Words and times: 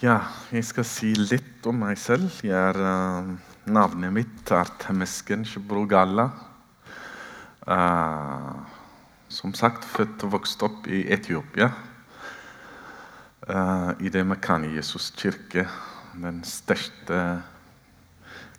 Ja, 0.00 0.14
jeg 0.48 0.64
skal 0.64 0.86
si 0.88 1.10
litt 1.12 1.66
om 1.68 1.82
meg 1.82 1.98
selv. 2.00 2.32
Er, 2.48 2.72
uh, 2.72 3.26
navnet 3.68 4.14
mitt 4.16 4.48
er 4.56 4.64
Temesken 4.80 5.42
Shibrogalla. 5.44 6.24
Uh, 7.68 8.64
som 9.28 9.52
sagt 9.52 9.84
født 9.84 10.24
og 10.24 10.32
vokst 10.38 10.64
opp 10.64 10.88
i 10.88 11.02
Etiopia. 11.12 11.68
Uh, 13.44 13.92
I 14.00 14.08
det 14.08 14.22
Mekani 14.24 14.72
Jesus 14.72 15.10
kirke, 15.12 15.66
den 16.16 16.40
største 16.48 17.20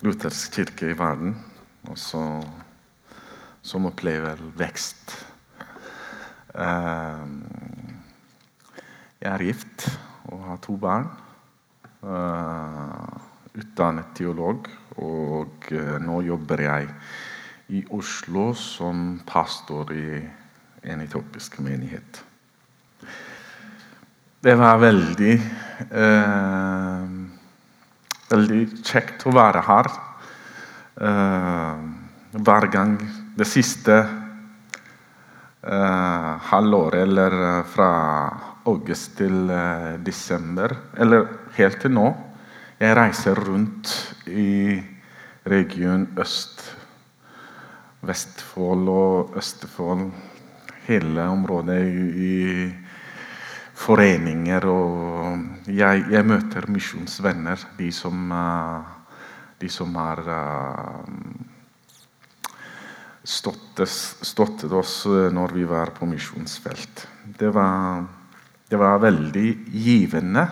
lutherske 0.06 0.60
kirke 0.60 0.92
i 0.92 0.98
verden. 1.00 1.34
Også, 1.90 2.22
som 3.66 3.90
opplever 3.90 4.38
vekst. 4.62 5.26
jeg 9.18 9.32
er 9.34 9.42
gift 9.42 9.90
og 10.30 10.46
har 10.46 10.62
to 10.62 10.78
barn. 10.78 11.10
Uh, 12.02 13.14
utdannet 13.54 14.08
teolog, 14.18 14.66
og 14.98 15.68
uh, 15.70 15.98
nå 16.02 16.16
jobber 16.26 16.62
jeg 16.64 16.88
i 17.78 17.82
Oslo 17.94 18.48
som 18.58 19.20
pastor 19.22 19.92
i 19.94 20.18
en 20.82 21.04
etiopisk 21.04 21.60
menighet. 21.62 22.18
Det 24.42 24.56
var 24.58 24.82
veldig 24.82 25.36
uh, 25.94 27.06
Veldig 28.32 28.62
kjekt 28.80 29.26
å 29.28 29.32
være 29.36 29.60
her. 29.66 29.88
hver 32.32 32.66
gang 32.72 32.94
det 33.36 33.44
siste 33.44 33.98
halvåret, 35.62 37.04
eller 37.04 37.62
fra 37.70 37.90
august 38.66 39.16
til 39.20 39.50
desember, 40.02 40.74
eller 40.98 41.28
helt 41.54 41.80
til 41.80 41.94
nå. 41.94 42.08
Jeg 42.82 42.96
reiser 42.98 43.38
rundt 43.46 43.92
i 44.26 44.82
region 45.46 46.08
Øst, 46.18 46.64
Vestfold 48.02 48.88
og 48.90 49.36
Østfold. 49.38 50.10
Hele 50.88 51.22
området 51.30 51.78
i, 52.18 52.72
foreninger. 53.82 54.66
Og 54.66 55.38
jeg, 55.66 56.04
jeg 56.10 56.26
møter 56.26 56.68
misjonsvenner, 56.70 57.66
de 57.78 57.90
som, 57.94 58.32
de 59.60 59.70
som 59.70 59.94
har 59.98 60.22
uh, 63.22 63.86
støttet 63.86 64.72
oss 64.72 64.96
når 65.06 65.54
vi 65.54 65.64
var 65.68 65.94
på 65.94 66.08
misjonsfelt. 66.10 67.06
Det 67.38 67.52
var, 67.54 68.04
det 68.68 68.80
var 68.80 69.02
veldig 69.02 69.48
givende 69.70 70.46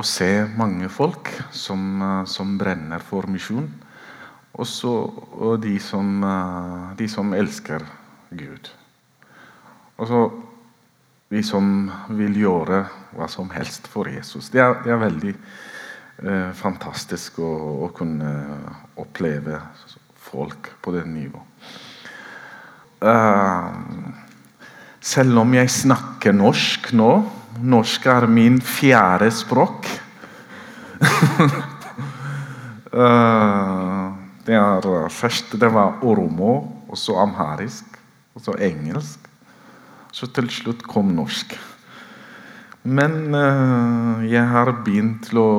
å 0.00 0.04
se 0.06 0.28
mange 0.56 0.88
folk 0.92 1.28
som, 1.52 2.02
eh, 2.02 2.24
som 2.24 2.56
brenner 2.58 3.02
for 3.04 3.28
misjon. 3.28 3.68
Også, 4.60 4.90
og 5.38 5.60
de 5.62 5.78
som, 5.78 6.24
eh, 6.24 6.96
de 6.96 7.08
som 7.08 7.34
elsker 7.34 7.84
Gud. 8.30 8.70
Og 9.98 10.08
så 10.08 10.20
de 11.30 11.42
som 11.42 11.90
vil 12.08 12.34
gjøre 12.34 12.88
hva 13.14 13.28
som 13.28 13.50
helst 13.50 13.86
for 13.86 14.08
Jesus. 14.08 14.48
Det 14.50 14.60
er, 14.60 14.74
det 14.82 14.90
er 14.90 15.04
veldig 15.04 15.34
eh, 16.24 16.52
fantastisk 16.52 17.38
å, 17.38 17.50
å, 17.84 17.88
kunne 17.94 18.30
oppleve 18.96 19.60
folk 20.30 20.72
på 20.82 20.94
det 20.94 21.04
nivået. 21.08 21.46
Uh, 23.00 23.72
selv 25.00 25.38
om 25.40 25.54
jeg 25.56 25.70
snakker 25.72 26.34
norsk 26.36 26.90
nå 26.92 27.12
Norsk 27.60 28.06
er 28.08 28.26
min 28.30 28.60
fjerde 28.64 29.26
språk. 29.34 29.88
uh, 32.92 34.12
det 34.46 34.54
er 34.56 34.86
eh, 34.86 35.08
Først 35.12 35.52
det 35.60 35.68
var 35.74 35.98
oromo, 36.00 36.52
og 36.88 36.96
så 36.96 37.18
amharisk, 37.20 37.84
og 38.34 38.40
så 38.40 38.54
engelsk. 38.56 39.28
Så 40.12 40.30
til 40.32 40.48
slutt 40.48 40.86
kom 40.88 41.12
norsk. 41.18 41.52
Men 42.84 43.34
uh, 43.34 44.24
jeg 44.24 44.46
har 44.46 44.72
begynt 44.86 45.28
til 45.28 45.42
å 45.42 45.52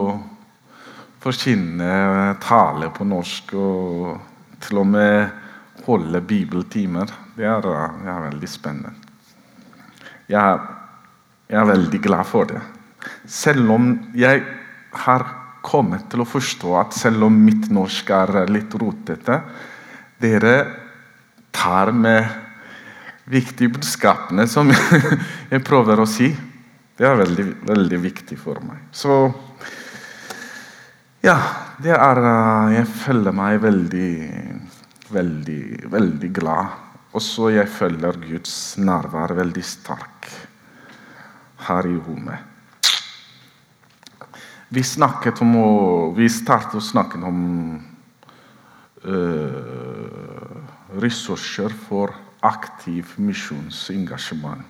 forkynne 1.21 2.39
tale 2.41 2.89
på 2.95 3.05
norsk 3.05 3.53
og 3.53 4.30
til 4.61 4.81
og 4.81 4.87
med 4.91 5.85
holde 5.85 6.21
bibeltimer. 6.21 7.09
Det 7.35 7.47
er, 7.47 7.65
det 7.65 8.11
er 8.11 8.27
veldig 8.29 8.49
spennende. 8.49 8.93
Jeg 10.31 10.59
jeg 11.51 11.59
er 11.59 11.67
veldig 11.67 11.99
glad 11.99 12.27
for 12.29 12.47
det. 12.47 12.61
Selv 13.27 13.73
om 13.73 13.87
jeg 14.15 14.39
har 15.03 15.25
kommet 15.65 16.05
til 16.09 16.23
å 16.23 16.27
forstå 16.27 16.77
at 16.79 16.95
selv 16.95 17.25
om 17.27 17.39
mitt 17.43 17.67
norsk 17.73 18.09
er 18.15 18.31
litt 18.49 18.73
rotete 18.79 19.41
Dere 20.21 20.53
tar 21.51 21.91
med 21.91 22.29
viktige 23.31 23.73
budskapene 23.73 24.45
som 24.47 24.71
jeg 25.51 25.63
prøver 25.65 25.99
å 25.99 26.07
si. 26.07 26.29
Det 26.95 27.07
er 27.07 27.19
veldig, 27.19 27.45
veldig 27.67 27.99
viktig 28.03 28.37
for 28.39 28.61
meg. 28.63 28.85
Så 28.95 29.17
ja, 31.25 31.35
det 31.81 31.95
er 31.95 32.19
Jeg 32.75 32.85
føler 32.87 33.31
meg 33.33 33.61
veldig, 33.63 34.13
veldig, 35.09 35.89
veldig 35.89 36.33
glad. 36.33 36.67
Også 37.17 37.49
jeg 37.51 37.69
føler 37.69 38.17
Guds 38.21 38.77
nærvær 38.77 39.33
veldig 39.35 39.63
sterk 39.65 40.27
her 41.65 41.85
i 41.89 41.97
rommet. 41.97 42.37
Vi 44.69 44.83
snakket 44.83 45.41
om 45.43 45.55
å, 45.59 45.69
vi 46.15 46.29
startet 46.31 46.75
å 46.79 46.83
snakke 46.85 47.19
om 47.27 47.39
uh, 49.03 50.61
ressurser 51.01 51.73
for 51.87 52.13
aktiv 52.45 53.15
misjonsengasjement 53.17 54.63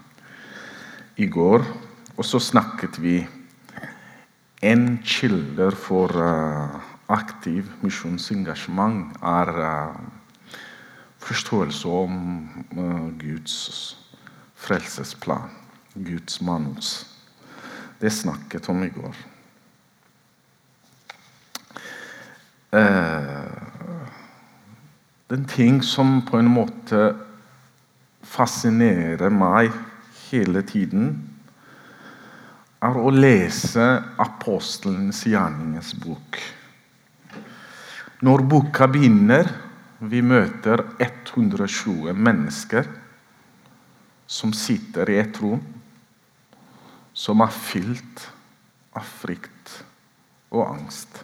i 1.21 1.27
går. 1.27 1.61
Og 2.15 2.25
så 2.25 2.39
snakket 2.41 2.97
vi 3.03 3.27
en 4.61 4.97
kilde 5.05 5.71
for 5.75 6.09
uh, 6.17 6.90
aktiv 7.11 7.69
misjonsengasjement 7.83 9.17
er 9.21 9.51
uh, 9.61 10.57
forståelse 11.21 11.87
om 11.87 12.21
Guds 13.19 13.57
frelsesplan. 14.55 15.49
Guds 15.93 16.41
manus. 16.41 17.07
Det 18.01 18.09
snakket 18.09 18.69
om 18.69 18.83
i 18.83 18.89
går. 18.89 19.15
Eh, 22.71 23.51
den 25.27 25.45
ting 25.45 25.83
som 25.83 26.21
på 26.25 26.39
en 26.39 26.47
måte 26.47 27.11
fascinerer 28.23 29.29
meg 29.29 29.73
hele 30.29 30.63
tiden, 30.63 31.11
er 32.81 32.97
å 32.97 33.11
lese 33.13 33.85
apostelens 34.23 35.25
gjerningens 35.27 35.91
bok. 35.99 36.39
Når 38.21 38.43
boka 38.45 38.85
begynner, 38.91 39.47
vi 40.01 40.21
møter 40.21 40.83
120 41.01 42.13
mennesker 42.13 42.85
som 44.29 44.53
sitter 44.53 45.09
i 45.09 45.17
et 45.21 45.39
rom 45.41 45.61
som 47.17 47.41
er 47.43 47.51
fylt 47.53 48.27
av 48.97 49.07
frykt 49.21 49.73
og 50.53 50.63
angst. 50.67 51.23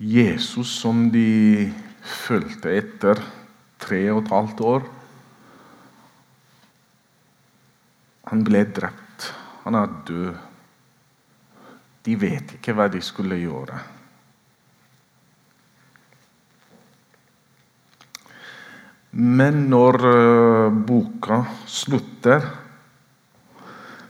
Jesus 0.00 0.70
som 0.80 1.08
de 1.12 1.68
fulgte 2.00 2.72
etter 2.72 3.20
tre 3.82 4.00
og 4.14 4.22
et 4.24 4.32
halvt 4.32 4.64
år 4.70 4.88
Han 8.30 8.44
ble 8.46 8.60
drept. 8.70 9.24
Han 9.64 9.74
er 9.74 9.90
død. 10.06 10.49
De 12.04 12.16
vet 12.16 12.56
ikke 12.56 12.74
hva 12.76 12.88
de 12.92 13.00
skulle 13.04 13.36
gjøre. 13.40 13.80
Men 19.10 19.64
når 19.70 19.96
uh, 20.06 20.72
boka 20.86 21.40
slutter 21.66 22.44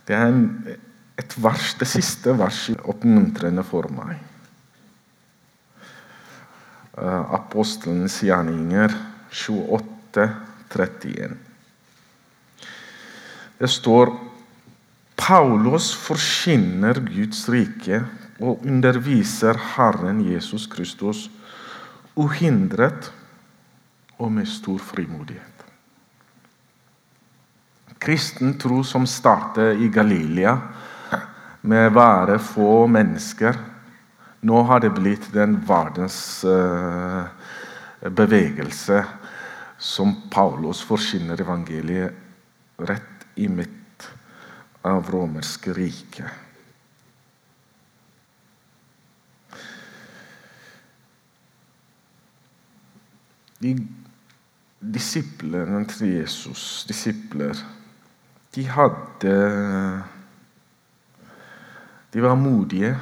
Det 0.05 0.17
er 0.17 0.35
et 1.21 1.37
vers, 1.41 1.75
det 1.79 1.87
siste 1.89 2.33
verset 2.37 2.81
oppmuntrende 2.89 3.63
for 3.65 3.87
meg. 3.93 4.17
Uh, 6.97 7.37
Apostelens 7.37 8.17
gjerninger 8.25 8.95
28, 9.31 10.25
31. 10.73 11.37
Det 13.61 13.69
står 13.71 14.15
Paulus 15.21 15.93
forkynner 16.01 16.97
Guds 17.05 17.45
rike 17.53 18.01
og 18.41 18.65
underviser 18.65 19.59
Herren 19.75 20.23
Jesus 20.25 20.65
Kristus 20.71 21.27
uhindret 22.17 23.11
og 24.19 24.33
med 24.33 24.49
stor 24.49 24.79
frimodighet. 24.81 25.47
Kristen 28.01 28.55
tro 28.59 28.81
som 28.83 29.05
startet 29.07 29.81
i 29.81 29.91
Galilea 29.93 30.55
med 31.69 31.91
bare 31.93 32.39
få 32.41 32.87
mennesker. 32.89 33.59
Nå 34.41 34.63
har 34.65 34.81
det 34.81 34.95
blitt 34.97 35.27
den 35.35 35.59
verdens 35.69 36.17
uh, 36.49 37.29
bevegelse 38.01 39.03
som 39.77 40.17
Paulus 40.33 40.81
forkynner 40.85 41.45
evangeliet 41.45 42.81
rett 42.89 43.29
i 43.37 43.49
midt 43.53 43.80
av 44.83 45.11
romerske 45.13 45.73
riket. 45.77 46.31
De 53.61 53.75
disiplene 54.81 55.83
til 55.93 56.15
Jesus, 56.17 56.87
disipler, 56.89 57.59
de 58.55 58.65
hadde 58.67 59.35
De 62.11 62.23
var 62.23 62.35
modige, 62.35 62.97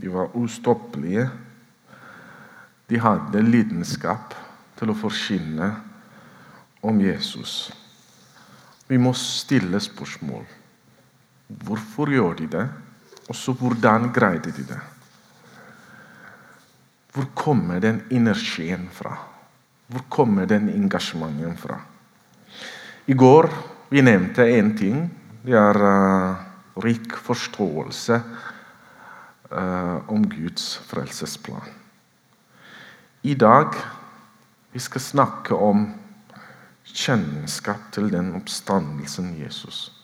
de 0.00 0.10
var 0.12 0.34
ustoppelige. 0.36 1.30
De 2.90 2.98
hadde 3.00 3.40
lidenskap 3.40 4.34
til 4.76 4.92
å 4.92 4.96
forkynne 5.00 5.70
om 6.84 7.00
Jesus. 7.00 7.70
Vi 8.90 8.98
må 9.00 9.14
stille 9.16 9.80
spørsmål. 9.80 10.44
Hvorfor 11.50 12.10
gjør 12.10 12.36
de 12.38 12.46
det? 12.50 12.68
Og 13.28 13.36
så 13.36 13.52
hvordan 13.54 14.10
greide 14.14 14.52
de 14.54 14.64
det? 14.66 14.80
Hvor 17.12 17.26
kommer 17.34 17.80
den 17.82 18.02
energien 18.10 18.88
fra? 18.92 19.16
Hvor 19.90 20.04
kommer 20.08 20.46
den 20.46 20.68
engasjementen 20.68 21.56
fra? 21.58 21.80
I 23.06 23.14
går 23.14 23.50
vi 23.90 24.02
nevnte 24.02 24.46
én 24.46 24.76
ting. 24.78 25.10
Det 25.42 25.56
er 25.58 25.76
uh, 25.82 26.36
rik 26.84 27.16
forståelse 27.16 28.20
uh, 29.50 30.10
om 30.10 30.26
Guds 30.30 30.76
frelsesplan. 30.86 31.66
I 33.22 33.34
dag 33.34 33.74
vi 34.72 34.78
skal 34.78 35.00
snakke 35.00 35.54
om 35.54 35.88
kjennskap 36.84 37.90
til 37.92 38.12
den 38.12 38.34
oppstandelsen 38.38 39.34
Jesus. 39.40 39.99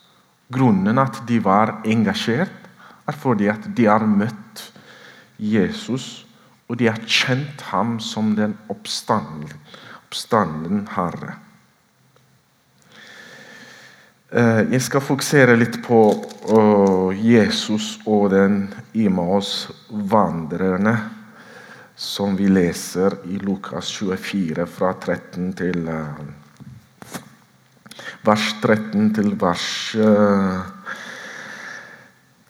Grunnen 0.53 0.99
at 0.99 1.23
de 1.27 1.41
var 1.43 1.81
engasjert, 1.85 2.53
er 3.07 3.15
fordi 3.15 3.49
at 3.51 3.67
de 3.77 3.87
har 3.87 4.07
møtt 4.07 4.63
Jesus 5.39 6.27
og 6.67 6.79
de 6.81 6.89
har 6.91 7.03
kjent 7.07 7.61
ham 7.71 8.01
som 8.03 8.35
den 8.39 8.57
oppstanden, 8.73 9.51
oppstanden 10.07 10.87
Herre. 10.97 11.37
Eh, 14.31 14.63
jeg 14.73 14.83
skal 14.83 15.05
fokusere 15.07 15.55
litt 15.59 15.79
på 15.87 16.01
Jesus 17.23 18.01
og 18.07 18.31
den 18.35 18.75
Imaus-vandrerne 18.99 20.97
som 21.97 22.35
vi 22.37 22.49
leser 22.51 23.15
i 23.31 23.39
Lukas 23.41 23.93
24, 23.97 24.67
fra 24.67 24.93
13 24.99 25.53
til 25.57 25.87
eh, 25.89 26.19
vers 28.27 28.57
13 28.63 29.15
til 29.15 29.33
vers 29.41 29.97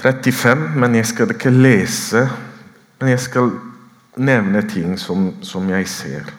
35. 0.02 0.52
Eh, 0.52 0.76
men 0.80 0.94
jeg 0.98 1.06
skal 1.12 1.30
ikke 1.36 1.52
lese. 1.52 2.26
Men 3.00 3.12
jeg 3.12 3.20
skal 3.20 3.52
nevne 4.16 4.62
ting 4.68 4.96
som, 5.00 5.30
som 5.44 5.68
jeg 5.70 5.88
ser. 5.88 6.32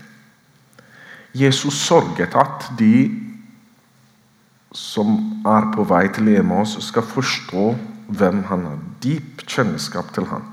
Jesus 1.38 1.78
sørget 1.86 2.34
at 2.36 2.72
de 2.80 3.28
som 4.78 5.42
er 5.48 5.72
på 5.74 5.86
vei 5.88 6.06
til 6.14 6.30
Emos, 6.36 6.76
skal 6.84 7.06
forstå 7.06 7.66
hvem 8.08 8.44
han 8.50 8.66
har. 8.68 8.80
Dyp 9.04 9.46
kjennskap 9.48 10.12
til 10.16 10.28
han. 10.32 10.46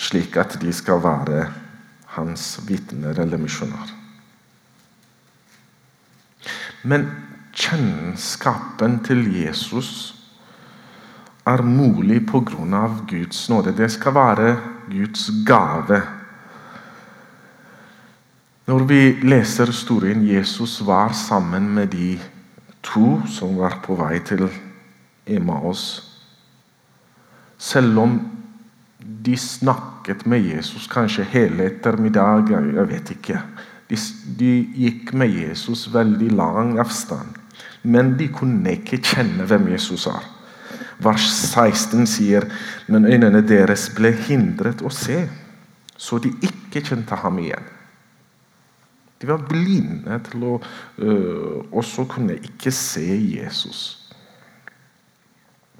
Slik 0.00 0.36
at 0.40 0.56
de 0.62 0.72
skal 0.72 1.02
være 1.04 1.44
hans 2.16 2.56
vitner 2.66 3.18
eller 3.20 3.40
misjonær. 3.40 3.99
Men 6.82 7.10
kjennskapen 7.52 9.00
til 9.04 9.26
Jesus 9.34 10.14
er 11.46 11.62
mulig 11.62 12.22
pga. 12.26 12.86
Guds 13.08 13.48
nåde. 13.50 13.76
Det 13.76 13.90
skal 13.90 14.14
være 14.14 14.56
Guds 14.90 15.30
gave. 15.46 16.02
Når 18.66 18.84
vi 18.86 19.00
leser 19.22 19.66
historien 19.66 20.22
Jesus 20.28 20.80
var 20.86 21.12
sammen 21.12 21.68
med 21.74 21.86
de 21.86 22.18
to 22.82 23.20
som 23.26 23.56
var 23.58 23.80
på 23.84 23.96
vei 23.98 24.20
til 24.24 24.46
Emmaus 25.26 26.06
Selv 27.58 27.98
om 27.98 28.14
de 29.24 29.36
snakket 29.36 30.22
med 30.26 30.40
Jesus 30.40 30.86
kanskje 30.88 31.24
hele 31.24 31.66
ettermiddag, 31.66 32.48
jeg 32.50 32.88
vet 32.88 33.10
ikke 33.10 33.40
de, 33.90 33.98
de 34.38 34.50
gikk 34.84 35.12
med 35.18 35.34
Jesus 35.34 35.88
veldig 35.92 36.30
lang 36.38 36.76
avstand. 36.78 37.38
Men 37.82 38.14
de 38.18 38.28
kunne 38.32 38.76
ikke 38.76 39.00
kjenne 39.02 39.46
hvem 39.48 39.70
Jesus 39.72 40.06
er. 40.10 40.24
Vers 41.00 41.26
16 41.50 42.06
sier 42.08 42.46
men 42.90 43.08
øynene 43.08 43.40
deres 43.46 43.88
ble 43.96 44.12
hindret 44.28 44.82
å 44.84 44.92
se, 44.92 45.22
så 45.96 46.18
de 46.20 46.32
ikke 46.44 46.82
kjente 46.84 47.16
ham 47.22 47.38
igjen. 47.40 47.64
De 49.20 49.28
var 49.28 49.42
blinde 49.48 50.16
til 50.30 50.44
å 50.48 50.52
øh, 50.56 51.56
også 51.76 52.06
kunne 52.08 52.38
ikke 52.40 52.72
se 52.72 53.04
Jesus. 53.34 53.80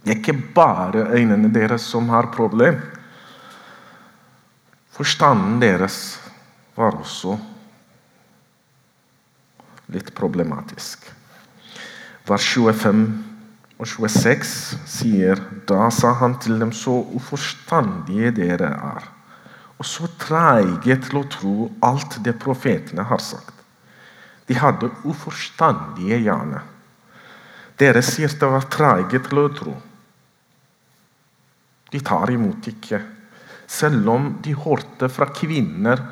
Det 0.00 0.12
er 0.12 0.18
ikke 0.18 0.52
bare 0.56 1.06
øynene 1.16 1.52
deres 1.52 1.86
som 1.88 2.08
har 2.12 2.32
problem. 2.34 2.80
Forstanden 4.92 5.60
deres 5.62 6.18
var 6.76 6.96
også 7.00 7.38
litt 9.92 10.12
problematisk. 10.16 11.04
Vers 12.28 12.46
25 12.54 13.04
og 13.80 13.88
26 13.88 14.50
sier 14.90 15.40
Da 15.68 15.88
sa 15.94 16.12
han 16.20 16.36
til 16.42 16.58
dem, 16.60 16.72
så 16.72 17.00
uforstandige 17.16 18.32
dere 18.36 18.70
er, 18.76 19.06
og 19.80 19.86
så 19.88 20.10
treige 20.20 20.98
til 21.06 21.22
å 21.22 21.28
tro 21.32 21.54
alt 21.86 22.18
det 22.24 22.36
profetene 22.38 23.06
har 23.08 23.22
sagt. 23.24 23.54
De 24.46 24.56
hadde 24.58 24.90
uforstandige 25.06 26.18
hjerner. 26.20 26.66
Dere 27.80 28.02
sier 28.04 28.28
det 28.28 28.48
var 28.50 28.66
treige 28.68 29.22
til 29.24 29.40
å 29.40 29.48
tro. 29.56 29.76
De 31.90 32.00
tar 32.04 32.30
imot 32.34 32.66
ikke. 32.70 33.00
Selv 33.70 34.10
om 34.10 34.26
de 34.42 34.52
hørte 34.58 35.08
fra 35.08 35.30
kvinner 35.32 36.02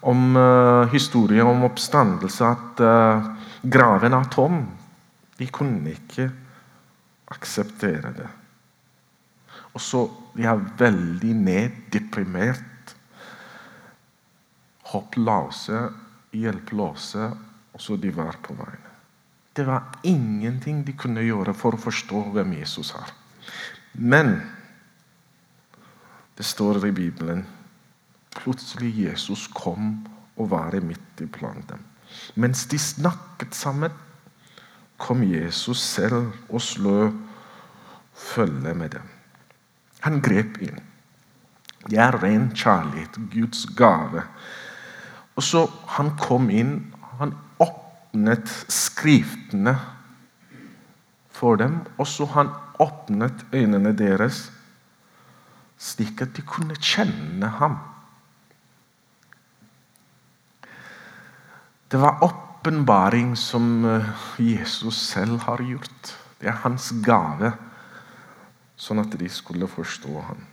om 0.00 0.36
uh, 0.36 0.88
historien 0.92 1.46
om 1.46 1.64
oppstandelse 1.68 2.46
at 2.46 2.82
uh, 2.84 3.30
graven 3.62 4.16
er 4.16 4.28
tom. 4.32 4.60
De 5.36 5.48
kunne 5.52 5.92
ikke 5.92 6.30
akseptere 7.30 8.12
det. 8.16 8.28
Og 9.74 9.82
så 9.82 10.04
de 10.34 10.46
er 10.48 10.62
veldig 10.80 11.34
neddeprimert. 11.36 12.94
Håpløse, 14.90 15.84
hjelpeløse, 16.34 17.28
og 17.74 17.82
så 17.82 17.96
de 18.00 18.10
var 18.14 18.40
på 18.42 18.56
veien. 18.58 18.86
Det 19.54 19.66
var 19.66 20.00
ingenting 20.06 20.82
de 20.86 20.94
kunne 20.98 21.22
gjøre 21.26 21.54
for 21.54 21.76
å 21.76 21.82
forstå 21.82 22.24
hvem 22.34 22.54
Jesus 22.58 22.92
er. 22.96 23.12
Men 23.92 24.38
det 26.38 26.46
står 26.46 26.80
i 26.86 26.92
Bibelen 26.94 27.42
plutselig 28.36 28.92
Jesus 29.04 29.48
kom 29.54 30.06
og 30.36 30.50
var 30.50 30.76
midt 30.84 31.22
iblant 31.22 31.68
dem. 31.68 31.82
Mens 32.34 32.66
de 32.66 32.78
snakket 32.78 33.54
sammen, 33.54 33.92
kom 35.00 35.22
Jesus 35.24 35.80
selv 35.80 36.32
og 36.48 36.60
slå 36.60 37.10
følge 38.14 38.74
med 38.74 38.90
dem. 38.96 39.06
Han 40.04 40.20
grep 40.20 40.58
inn. 40.60 40.80
Det 41.88 41.96
er 41.98 42.18
ren 42.20 42.50
kjærlighet, 42.52 43.16
Guds 43.32 43.64
gave. 43.76 44.26
Og 45.36 45.42
så 45.42 45.66
Han 45.96 46.16
kom 46.16 46.50
inn, 46.50 46.92
han 47.18 47.34
åpnet 47.58 48.48
skriftene 48.68 49.74
for 51.30 51.56
dem, 51.56 51.80
og 51.98 52.06
så 52.06 52.26
han 52.26 52.52
åpnet 52.80 53.44
øynene 53.52 53.92
deres, 53.96 54.50
slik 55.78 56.20
at 56.22 56.36
de 56.36 56.42
kunne 56.42 56.76
kjenne 56.76 57.48
ham. 57.58 57.78
Det 61.90 61.96
var 61.98 62.24
åpenbaring 62.24 63.36
som 63.36 63.84
eh, 63.84 64.10
Jesus 64.38 65.08
selv 65.08 65.40
har 65.40 65.58
gjort. 65.58 66.14
Det 66.38 66.46
er 66.46 66.62
hans 66.62 66.92
gave, 67.02 67.50
sånn 68.78 69.02
at 69.02 69.16
de 69.18 69.26
skulle 69.28 69.66
forstå 69.66 70.14
ham. 70.28 70.44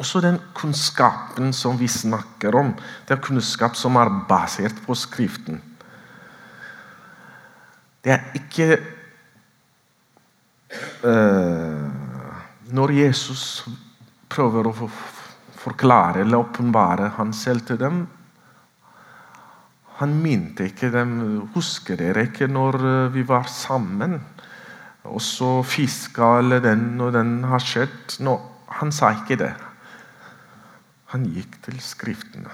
Også 0.00 0.20
den 0.24 0.40
kunnskapen 0.56 1.52
som 1.56 1.76
vi 1.76 1.88
snakker 1.88 2.56
om, 2.56 2.72
det 3.04 3.16
er 3.16 3.24
kunnskap 3.24 3.76
som 3.76 4.00
er 4.00 4.12
basert 4.28 4.80
på 4.86 4.96
Skriften. 4.96 5.60
Det 8.04 8.12
er 8.16 8.26
ikke 8.38 8.66
uh, 11.04 11.86
Når 12.76 12.92
Jesus 12.96 13.64
prøver 14.30 14.68
å 14.68 14.74
forklare 15.56 16.22
eller 16.22 16.44
åpenbare 16.44 17.12
han 17.16 17.32
selv 17.34 17.66
til 17.66 17.80
dem 17.80 18.04
Han 19.96 20.12
minte 20.20 20.66
ikke 20.68 20.90
dem 20.92 21.14
Husker 21.54 21.96
dere 21.96 22.26
ikke 22.28 22.48
når 22.52 22.76
eh, 22.82 23.14
vi 23.14 23.24
var 23.28 23.48
sammen? 23.48 24.18
Og 25.06 25.22
så 25.22 25.62
fiska 25.64 26.36
eller 26.40 26.60
den 26.64 27.00
og 27.00 27.14
den 27.14 27.38
har 27.46 27.62
skjedd? 27.62 28.18
No, 28.26 28.36
han 28.80 28.92
sa 28.92 29.12
ikke 29.14 29.38
det. 29.40 29.52
Han 31.14 31.28
gikk 31.30 31.60
til 31.64 31.78
Skriftene. 31.80 32.50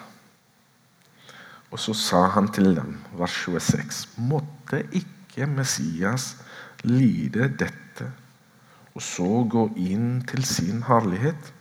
Og 1.73 1.81
så 1.81 1.95
sa 1.97 2.27
han 2.35 2.51
til 2.53 2.75
dem, 2.77 2.99
vers 3.17 3.33
26.: 3.47 4.21
Måtte 4.29 4.83
ikke 4.93 5.49
Messias 5.49 6.37
lide 6.85 7.49
dette, 7.49 8.11
og 8.93 9.03
så 9.03 9.45
gå 9.49 9.71
inn 9.81 10.21
til 10.29 10.45
sin 10.45 10.83
herlighet? 10.85 11.53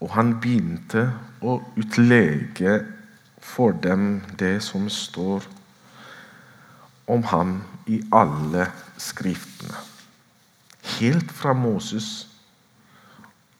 Og 0.00 0.14
han 0.14 0.38
begynte 0.40 1.10
å 1.44 1.58
utlege 1.76 2.78
for 3.48 3.72
dem 3.72 4.20
det 4.38 4.60
som 4.62 4.88
står 4.92 5.46
om 7.08 7.24
ham 7.32 7.62
i 7.86 8.02
alle 8.12 8.68
skriftene. 9.00 9.80
Helt 10.98 11.32
fra 11.32 11.54
Moses 11.56 12.28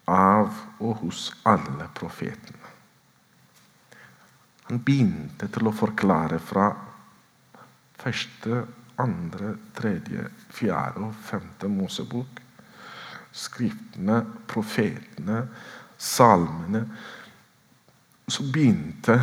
av 0.09 0.53
og 0.79 1.01
hos 1.03 1.29
alle 1.49 1.89
profetene. 1.97 2.57
Han 4.69 4.81
begynte 4.85 5.49
til 5.49 5.69
å 5.69 5.73
forklare 5.73 6.37
fra 6.41 6.67
første, 7.97 8.61
andre, 9.01 9.55
tredje, 9.73 10.27
fjerde 10.53 11.07
og 11.07 11.17
femte 11.25 11.69
Mosebok. 11.71 12.41
Skriftene, 13.33 14.21
profetene, 14.49 15.41
salmene. 15.97 16.83
Så 18.29 18.45
begynte 18.53 19.17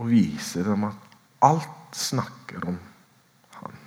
å 0.00 0.08
vise 0.08 0.64
dem 0.64 0.86
at 0.88 1.16
alt 1.44 1.96
snakker 1.96 2.64
om 2.70 2.78
han. 3.58 3.78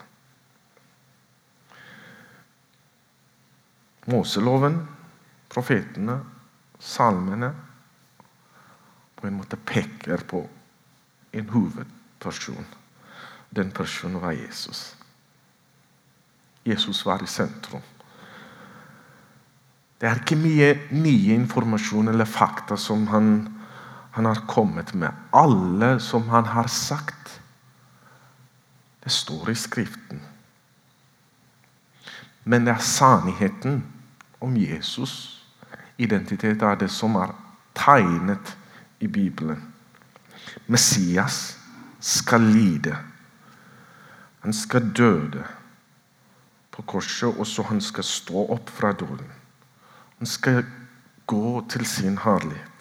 Moseloven, 4.13 4.77
profetene, 5.49 6.19
salmene 6.83 7.49
på 9.15 9.29
en 9.29 9.37
måte 9.39 9.57
peker 9.57 10.25
på 10.27 10.43
en 11.33 11.49
hovedperson. 11.49 12.65
Den 13.49 13.71
personen 13.71 14.21
var 14.21 14.35
Jesus. 14.35 14.91
Jesus 16.63 17.05
var 17.05 17.23
i 17.23 17.27
sentrum. 17.27 17.81
Det 19.99 20.09
er 20.09 20.19
ikke 20.19 20.35
mye 20.35 20.69
ny 20.91 21.31
informasjon 21.31 22.11
eller 22.11 22.27
fakta 22.27 22.75
som 22.77 23.05
han, 23.07 23.29
han 24.13 24.25
har 24.25 24.43
kommet 24.47 24.93
med. 24.93 25.11
Alle 25.31 25.99
som 25.99 26.29
han 26.29 26.45
har 26.45 26.67
sagt, 26.67 27.41
det 29.03 29.11
står 29.11 29.49
i 29.49 29.55
Skriften. 29.55 30.21
Men 32.43 32.65
det 32.65 32.75
er 32.75 32.83
sannheten 32.83 33.83
om 34.41 34.55
Jesus' 34.55 35.41
identitet 35.97 36.61
er 36.61 36.75
det 36.75 36.91
som 36.91 37.15
er 37.15 37.33
tegnet 37.75 38.57
i 38.99 39.07
Bibelen. 39.07 39.73
Messias 40.67 41.57
skal 41.99 42.41
lide. 42.41 42.97
Han 44.43 44.53
skal 44.53 44.91
døde 44.97 45.43
på 46.71 46.81
korset, 46.81 47.33
og 47.37 47.47
så 47.47 47.63
han 47.63 47.81
skal 47.81 48.03
stå 48.03 48.45
opp 48.51 48.69
fra 48.69 48.91
døden. 48.91 49.31
Han 50.17 50.27
skal 50.27 50.65
gå 51.27 51.65
til 51.69 51.85
sin 51.85 52.17
herlighet. 52.17 52.72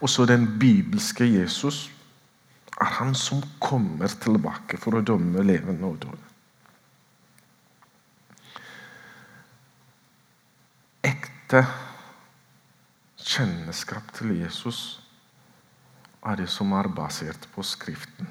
Og 0.00 0.10
så 0.10 0.26
den 0.28 0.46
bibelske 0.60 1.26
Jesus 1.28 1.86
er 2.80 2.92
han 2.98 3.14
som 3.16 3.42
kommer 3.60 4.12
tilbake 4.20 4.78
for 4.80 4.98
å 4.98 5.04
dømme 5.04 5.44
levende 5.46 5.88
og 5.88 5.98
døde. 6.04 6.32
Ekte 11.06 11.64
kjennskap 13.16 14.12
til 14.16 14.36
Jesus 14.42 15.00
er 16.26 16.42
det 16.42 16.48
som 16.50 16.72
er 16.76 16.90
basert 16.92 17.48
på 17.54 17.64
Skriften. 17.64 18.28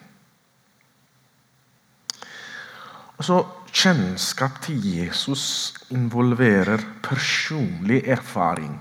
Altså, 3.16 3.46
Kjennskap 3.76 4.62
til 4.64 4.80
Jesus 4.88 5.74
involverer 5.92 6.80
personlig 7.04 8.00
erfaring, 8.08 8.72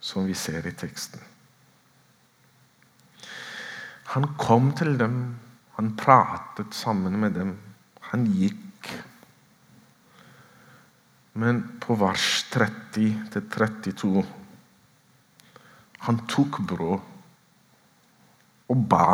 som 0.00 0.24
vi 0.24 0.34
ser 0.34 0.64
i 0.64 0.72
teksten. 0.72 1.20
Han 4.10 4.32
kom 4.40 4.72
til 4.74 4.96
dem, 4.98 5.20
han 5.76 5.92
pratet 5.98 6.74
sammen 6.74 7.14
med 7.22 7.36
dem, 7.38 7.54
han 8.10 8.26
gikk. 8.26 8.88
Men 11.38 11.62
på 11.80 11.94
vers 11.94 12.26
30-32 12.50 14.24
Han 16.00 16.18
tok 16.32 16.58
brød 16.66 16.98
og 18.72 18.84
ba 18.90 19.06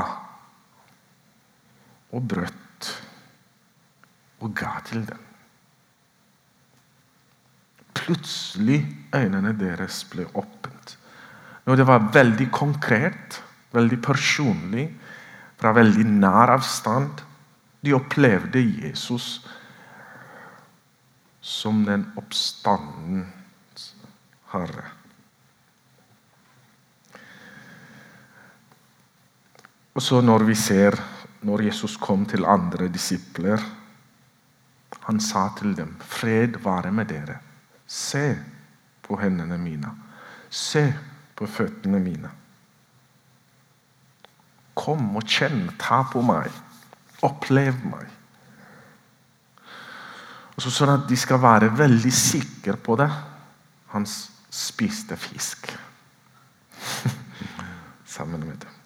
og 2.14 2.28
brøt 2.30 2.90
og 4.40 4.52
ga 4.56 4.76
til 4.86 5.02
dem. 5.08 5.22
Plutselig 7.96 8.78
øynene 9.16 9.52
deres 9.58 10.04
ble 10.12 10.28
åpent. 10.32 10.94
Når 11.66 11.80
det 11.80 11.86
var 11.88 12.08
veldig 12.14 12.46
konkret, 12.54 13.40
veldig 13.76 14.00
personlig, 14.02 14.88
fra 15.56 15.72
veldig 15.76 16.04
nær 16.08 16.52
avstand. 16.56 17.22
De 17.84 17.94
opplevde 17.96 18.60
Jesus 18.60 19.40
som 21.46 21.84
den 21.86 22.08
oppstandens 22.18 23.92
herre. 24.52 24.88
Og 29.96 30.04
så 30.04 30.20
når 30.20 30.44
vi 30.44 30.56
ser 30.58 30.98
når 31.46 31.68
Jesus 31.70 31.94
kom 32.00 32.26
til 32.28 32.44
andre 32.44 32.88
disipler 32.92 33.62
Han 35.06 35.20
sa 35.20 35.48
til 35.58 35.76
dem, 35.76 35.96
'Fred 36.00 36.58
være 36.64 36.90
med 36.92 37.06
dere. 37.06 37.36
Se 37.86 38.34
på 39.02 39.16
hendene 39.20 39.58
mine. 39.58 39.90
Se 40.50 40.82
på 41.36 41.46
føttene 41.46 42.00
mine.' 42.00 42.45
Kom 44.76 45.08
og 45.16 45.24
kjenn, 45.24 45.70
ta 45.80 46.02
på 46.10 46.22
meg. 46.24 46.52
Opplev 47.26 47.80
meg. 47.88 48.12
Og 50.56 50.64
så 50.64 50.72
Sånn 50.72 50.94
at 50.94 51.04
de 51.08 51.16
skal 51.20 51.40
være 51.42 51.72
veldig 51.76 52.12
sikre 52.12 52.76
på 52.80 52.96
det. 53.00 53.10
Han 53.92 54.06
spiste 54.08 55.16
fisk 55.20 55.68
sammen 58.16 58.44
med 58.44 58.64
dem. 58.64 58.76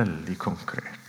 veldig 0.00 0.38
konkret. 0.38 0.99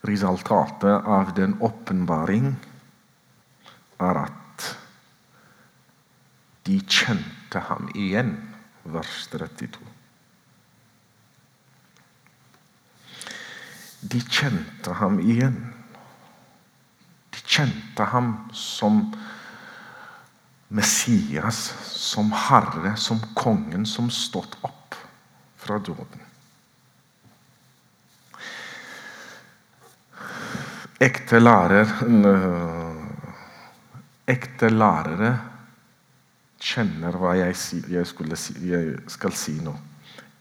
Resultatet 0.00 1.04
av 1.04 1.34
den 1.36 1.58
åpenbaring 1.60 2.54
er 4.00 4.20
at 4.24 4.68
de 6.64 6.78
kjente 6.88 7.60
ham 7.68 7.90
igjen, 7.92 8.32
vers 8.84 9.26
32. 9.32 9.84
De 14.00 14.22
kjente 14.24 14.94
ham 14.96 15.20
igjen. 15.20 15.58
De 17.34 17.44
kjente 17.44 18.08
ham 18.14 18.32
som 18.56 19.02
Messias, 20.70 21.60
som 21.84 22.32
Herre, 22.32 22.94
som 22.96 23.20
kongen 23.36 23.84
som 23.86 24.08
stått 24.10 24.56
opp 24.64 24.96
fra 25.60 25.76
dåden. 25.78 26.29
Ekte 31.00 31.38
lærer 31.40 31.88
Ekte 34.28 34.68
lærere 34.68 35.30
kjenner 36.60 37.16
hva 37.16 37.32
jeg, 37.38 37.54
jeg, 37.54 38.36
si, 38.36 38.58
jeg, 38.68 38.98
skal 39.08 39.32
si 39.32 39.54
nå. 39.64 39.72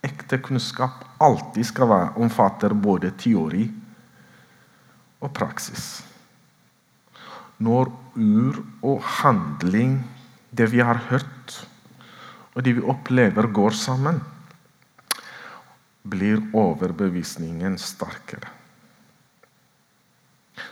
Ekte 0.03 0.41
kunnskap 0.43 1.05
alltid 1.23 1.63
skal 1.69 1.87
være, 1.87 2.11
omfatter 2.19 2.75
både 2.75 3.13
teori 3.15 3.63
og 5.23 5.31
praksis. 5.31 5.87
Når 7.63 7.95
ur 8.19 8.61
og 8.83 9.01
handling, 9.23 9.97
det 10.51 10.69
vi 10.75 10.83
har 10.83 10.99
hørt, 11.07 11.55
og 12.51 12.67
det 12.67 12.75
vi 12.75 12.83
opplever, 12.83 13.47
går 13.47 13.79
sammen, 13.79 14.19
blir 16.03 16.43
overbevisningen 16.51 17.79
sterkere. 17.79 18.58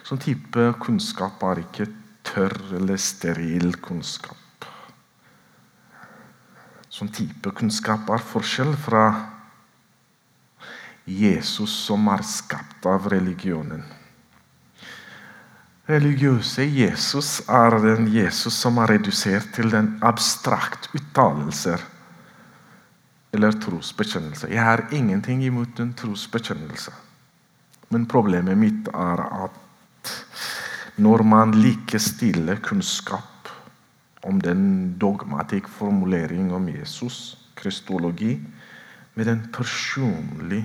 Sånn 0.07 0.21
type 0.23 0.71
kunnskap 0.83 1.43
er 1.51 1.63
ikke 1.63 1.87
tørr 2.27 2.57
eller 2.77 2.99
steril 3.01 3.75
kunnskap. 3.83 4.67
Sånn 6.89 7.11
type 7.13 7.51
kunnskap 7.53 8.09
er 8.09 8.23
forskjell 8.23 8.73
fra 8.79 9.03
Jesus 11.07 11.71
som 11.85 12.07
er 12.11 12.23
skapt 12.27 12.87
av 12.89 13.07
religionen. 13.11 13.83
Religiøse 15.87 16.65
Jesus 16.67 17.37
er 17.47 17.77
den 17.79 18.09
Jesus 18.11 18.57
som 18.59 18.79
er 18.83 18.91
redusert 18.97 19.53
til 19.55 19.69
den 19.71 19.93
abstrakt 20.03 20.89
uttalelser 20.97 21.83
eller 23.31 23.55
trosbekjennelse. 23.63 24.49
Jeg 24.51 24.63
har 24.63 24.83
ingenting 24.91 25.45
imot 25.47 25.79
en 25.79 25.93
trosbekjennelse. 25.95 26.91
Men 27.93 28.07
problemet 28.09 28.59
mitt 28.59 28.89
er 28.91 29.23
at 29.45 29.63
når 30.97 31.23
man 31.23 31.53
likestiller 31.53 32.57
kunnskap 32.65 33.51
om 34.25 34.39
den 34.41 34.95
dogmatikk 34.99 35.69
formulering 35.69 36.49
om 36.53 36.65
Jesus, 36.69 37.37
kristologi, 37.55 38.39
med 39.17 39.29
en 39.29 39.43
personlig 39.53 40.63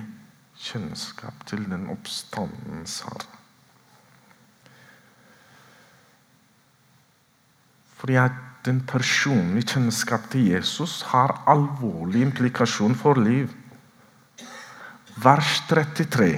kjennskap 0.59 1.45
til 1.49 1.65
den 1.69 1.87
oppstandens 1.93 3.01
herre. 3.07 3.29
Fordi 8.03 8.17
at 8.19 8.41
den 8.67 8.81
personlige 8.87 9.75
kjennskap 9.75 10.27
til 10.31 10.49
Jesus 10.53 11.03
har 11.12 11.43
alvorlig 11.51 12.23
implikasjon 12.23 12.95
for 12.99 13.21
liv. 13.21 13.51
Vers 15.23 15.61
33. 15.69 16.33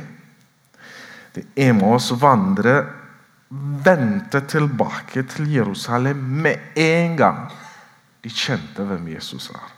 De 1.34 1.44
Emos-vandrere 1.56 3.03
vendte 3.84 4.40
tilbake 4.50 5.22
til 5.30 5.50
Jerusalem 5.52 6.16
med 6.16 6.74
en 6.80 7.16
gang 7.16 7.46
de 8.24 8.30
kjente 8.32 8.84
hvem 8.88 9.08
Jesus 9.12 9.50
er. 9.52 9.72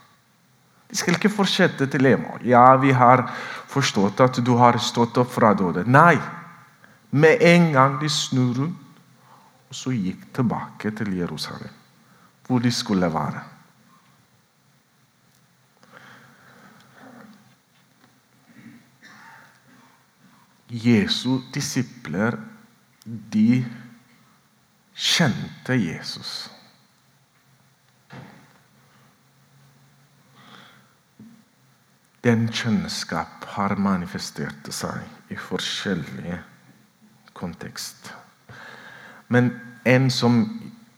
De 0.86 0.96
skal 0.96 1.16
ikke 1.16 1.32
fortsette 1.32 1.88
til 1.90 2.06
Emo. 2.06 2.38
Ja, 2.46 2.76
vi 2.78 2.92
har 2.94 3.24
forstått 3.68 4.22
at 4.22 4.38
du 4.46 4.54
har 4.60 4.78
stått 4.78 5.18
opp 5.18 5.32
fra 5.34 5.52
døde. 5.58 5.82
Nei. 5.90 6.14
Med 7.10 7.42
en 7.42 7.72
gang 7.72 7.98
de 8.00 8.08
snur 8.10 8.54
rundt, 8.60 9.02
og 9.66 9.74
så 9.74 9.90
gikk 9.94 10.28
tilbake 10.36 10.92
til 10.94 11.16
Jerusalem, 11.18 11.74
hvor 12.46 12.62
de 12.62 12.70
skulle 12.70 13.08
være. 13.10 13.42
Jesu 20.70 21.40
disipler, 21.54 22.38
de 23.06 23.64
kjente 24.96 25.76
Jesus. 25.78 26.50
Den 32.26 32.48
kjønnskap 32.50 33.44
har 33.54 33.76
manifestert 33.78 34.66
seg 34.74 35.30
i 35.30 35.38
forskjellige 35.38 36.40
kontekst. 37.36 38.10
Men 39.30 39.52
en 39.86 40.10
som 40.10 40.40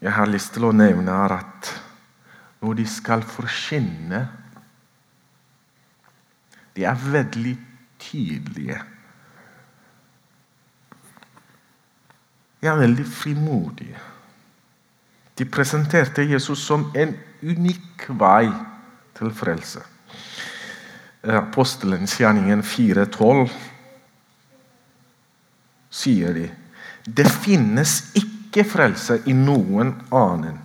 jeg 0.00 0.14
har 0.14 0.30
lyst 0.30 0.54
til 0.54 0.68
å 0.68 0.72
nevne, 0.72 1.12
er 1.12 1.34
at 1.36 1.72
når 2.62 2.80
de 2.80 2.86
skal 2.90 3.22
forkynne 3.26 4.26
De 6.78 6.85
er 6.87 6.94
veldig 6.94 7.56
tydelige. 7.98 8.76
Er 12.66 12.79
veldig 12.79 13.07
frimodige. 13.07 13.99
De 15.38 15.47
presenterte 15.47 16.25
Jesus 16.27 16.64
som 16.66 16.88
en 16.99 17.14
unik 17.42 18.09
vei 18.18 18.49
til 19.18 19.31
frelse. 19.35 19.85
Apostelens 21.23 22.16
gjerningen 22.18 22.62
4.12 22.66 23.44
sier 25.90 26.35
de 26.35 26.49
det 27.09 27.27
finnes 27.31 27.92
ikke 28.18 28.66
frelse 28.68 29.21
i 29.31 29.35
noen 29.37 29.94
annen. 30.14 30.59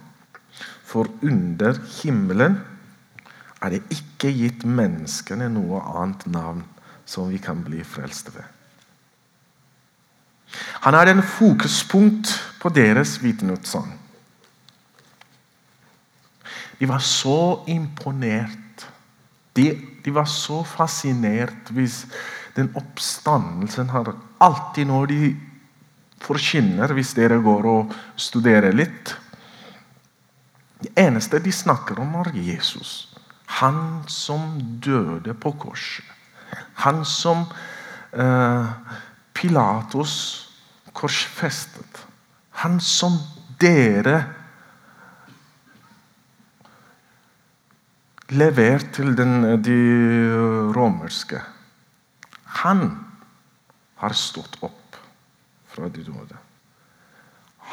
For 0.84 1.08
under 1.24 1.78
himmelen 2.02 2.58
er 3.64 3.74
det 3.74 3.84
ikke 3.96 4.34
gitt 4.36 4.66
menneskene 4.68 5.48
noe 5.54 5.80
annet 5.94 6.26
navn 6.34 6.66
som 7.06 7.30
vi 7.32 7.40
kan 7.42 7.64
bli 7.64 7.84
frelst 7.88 8.34
ved. 8.36 8.44
Han 10.84 10.96
er 10.96 11.12
en 11.12 11.24
fokuspunkt 11.24 12.34
på 12.62 12.70
deres 12.70 13.18
vitneutsagn. 13.24 14.00
De 16.80 16.90
var 16.90 17.00
så 17.00 17.64
imponert. 17.68 18.88
De, 19.56 19.70
de, 20.04 20.12
var 20.12 20.26
så 20.26 20.64
fascinert 20.66 21.70
hvis 21.72 22.04
den 22.58 22.72
oppstandelsen 22.76 23.90
har 23.94 24.16
Alltid 24.44 24.90
når 24.90 25.06
de 25.08 25.28
forkynner, 26.20 26.92
hvis 26.94 27.14
dere 27.16 27.38
går 27.40 27.68
og 27.70 27.94
studerer 28.20 28.76
litt 28.76 29.14
Det 30.84 30.92
eneste 31.00 31.40
de 31.40 31.52
snakker 31.52 32.02
om, 32.04 32.18
er 32.20 32.34
Jesus. 32.36 33.14
Han 33.62 34.04
som 34.12 34.58
døde 34.84 35.32
på 35.34 35.54
korset. 35.56 36.04
Han 36.84 37.06
som 37.08 37.46
uh, 38.12 38.68
Pilatos 39.34 40.43
korsfestet. 40.94 42.06
Han 42.64 42.80
som 42.80 43.18
dere 43.62 44.18
leverte 48.34 48.92
til 48.98 49.16
den, 49.18 49.44
de 49.64 49.80
romerske. 50.76 51.42
Han 52.64 52.86
har 54.02 54.16
stått 54.18 54.58
opp 54.66 54.98
fra 55.74 55.90
de 55.90 56.06
døde. 56.06 56.38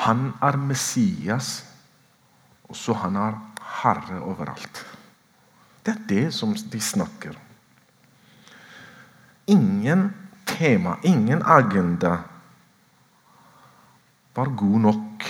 Han 0.05 0.31
er 0.43 0.57
Messias, 0.57 1.61
og 2.71 2.77
så 2.79 2.97
han 3.03 3.19
er 3.21 3.37
herre 3.81 4.21
overalt. 4.25 4.85
Det 5.85 5.95
er 5.95 6.03
det 6.09 6.27
som 6.37 6.55
de 6.55 6.81
snakker 6.81 7.35
om. 7.35 7.47
Ingen 9.51 10.11
tema, 10.47 10.97
ingen 11.03 11.43
agenda 11.43 12.19
var 14.41 14.55
god 14.57 14.81
nok 14.81 15.25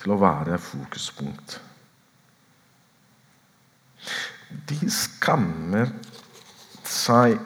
til 0.00 0.12
å 0.14 0.16
være 0.16 0.56
fokuspunkt. 0.56 1.58
De 4.70 4.78
skammer 4.88 5.92
seg 6.88 7.36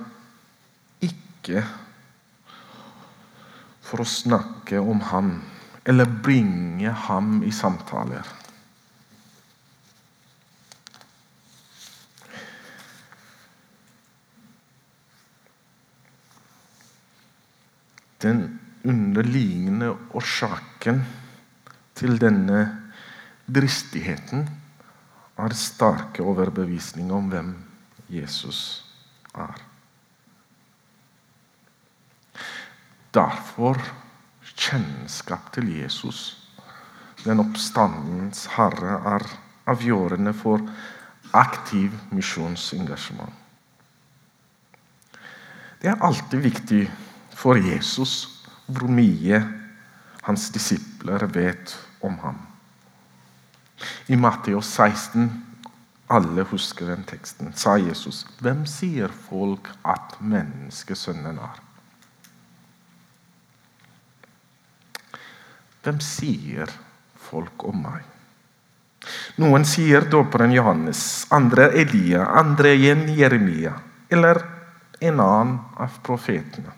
ikke 1.02 1.64
for 3.86 4.02
å 4.02 4.06
snakke 4.06 4.78
om 4.78 5.02
ham 5.10 5.32
eller 5.86 6.14
bringe 6.22 6.92
ham 7.06 7.40
i 7.46 7.50
samtaler. 7.54 8.30
Den 18.22 18.65
underliggende 18.86 19.90
årsaken 20.14 21.02
til 21.96 22.18
denne 22.20 22.60
dristigheten 23.46 24.46
er 25.36 25.54
sterke 25.56 26.24
overbevisninger 26.24 27.14
om 27.14 27.30
hvem 27.32 27.52
Jesus 28.12 28.60
er. 29.34 29.56
Derfor 33.14 33.80
kjennskap 34.56 35.52
til 35.54 35.68
Jesus, 35.78 36.36
den 37.24 37.40
oppstandens 37.42 38.46
herre, 38.56 38.98
er 39.16 39.24
avgjørende 39.66 40.32
for 40.36 40.62
aktiv 41.34 41.92
misjonsengasjement. 42.14 43.32
Det 45.82 45.90
er 45.92 46.02
alltid 46.04 46.40
viktig 46.40 46.82
for 47.36 47.58
Jesus 47.60 48.35
hvor 48.66 48.90
mye 48.90 49.40
hans 50.26 50.48
disipler 50.54 51.26
vet 51.30 51.74
om 52.04 52.18
ham. 52.18 52.38
I 54.06 54.16
Matteus 54.16 54.68
16, 54.74 55.28
alle 56.06 56.46
husker 56.50 56.86
den 56.86 57.04
teksten, 57.04 57.52
sa 57.54 57.76
Jesus, 57.76 58.26
'Hvem 58.40 58.66
sier 58.66 59.08
folk 59.08 59.70
at 59.84 60.18
menneskesønnen 60.20 61.38
er?' 61.38 61.62
Hvem 65.82 66.00
sier 66.00 66.70
folk 67.14 67.64
om 67.64 67.82
meg. 67.82 68.02
Noen 69.38 69.64
sier 69.64 70.08
dåperen 70.10 70.50
Johannes, 70.52 71.26
andre 71.30 71.68
Elia, 71.78 72.24
andre 72.40 72.72
igjen 72.74 73.06
Jeremia 73.14 73.76
eller 74.10 74.40
en 75.00 75.20
annen 75.20 75.58
av 75.76 76.00
profetene. 76.02 76.72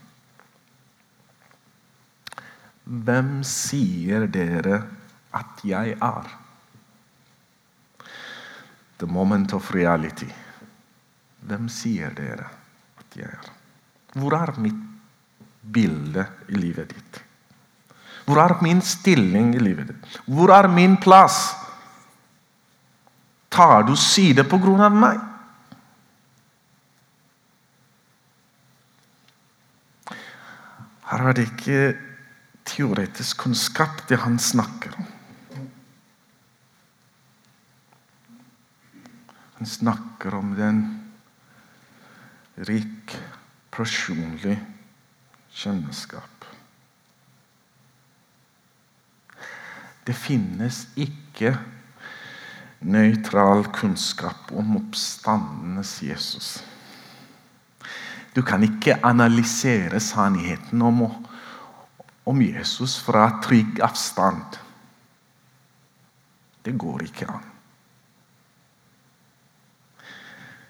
Hvem 2.88 3.42
sier 3.44 4.24
dere 4.32 4.78
at 5.36 5.64
jeg 5.68 5.92
er? 6.00 6.28
The 8.98 9.06
moment 9.06 9.52
of 9.52 9.68
reality. 9.74 10.28
Hvem 11.44 11.68
sier 11.68 12.14
dere 12.16 12.48
at 12.98 13.18
jeg 13.18 13.28
er? 13.28 13.52
Hvor 14.16 14.34
er 14.40 14.54
mitt 14.56 14.80
bilde 15.60 16.24
i 16.48 16.56
livet 16.56 16.94
ditt? 16.96 17.20
Hvor 18.24 18.40
er 18.40 18.56
min 18.64 18.80
stilling 18.84 19.52
i 19.56 19.60
livet 19.60 19.92
ditt? 19.92 20.08
Hvor 20.24 20.52
er 20.56 20.68
min 20.72 20.96
plass? 20.96 21.52
Tar 23.52 23.84
du 23.84 23.94
side 23.96 24.44
på 24.48 24.58
grunn 24.64 24.80
av 24.84 24.96
meg? 24.96 25.20
Her 31.08 31.30
er 31.30 31.36
det 31.36 31.48
ikke 31.48 32.07
teoretisk 32.78 33.40
kunnskap 33.42 34.04
det 34.06 34.20
han 34.22 34.38
snakker 34.38 34.94
om. 34.98 35.06
Han 39.58 39.66
snakker 39.66 40.34
om 40.38 40.52
den 40.54 40.84
rik, 42.68 43.16
personlig 43.74 44.54
kjennskap. 45.50 46.46
Det 50.06 50.14
finnes 50.14 50.84
ikke 50.94 51.56
nøytral 52.86 53.66
kunnskap 53.74 54.54
om 54.54 54.76
oppstandenes 54.78 55.98
Jesus. 56.06 56.60
Du 58.38 58.44
kan 58.46 58.62
ikke 58.62 59.00
analysere 59.02 59.98
sannheten 59.98 60.86
om, 60.86 61.02
om 62.28 62.42
Jesus 62.42 62.98
fra 63.00 63.30
trygg 63.44 63.80
avstand. 63.80 64.58
Det 66.62 66.74
går 66.76 67.06
ikke 67.06 67.28
an. 67.32 67.46